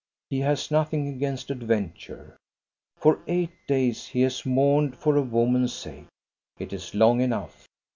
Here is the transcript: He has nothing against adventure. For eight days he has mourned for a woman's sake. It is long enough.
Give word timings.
He 0.31 0.39
has 0.39 0.71
nothing 0.71 1.07
against 1.09 1.51
adventure. 1.51 2.35
For 2.97 3.19
eight 3.27 3.51
days 3.67 4.07
he 4.07 4.21
has 4.21 4.47
mourned 4.47 4.97
for 4.97 5.15
a 5.15 5.21
woman's 5.21 5.73
sake. 5.73 6.07
It 6.57 6.73
is 6.73 6.95
long 6.95 7.21
enough. 7.21 7.67